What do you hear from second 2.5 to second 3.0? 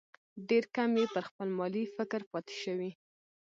شوي.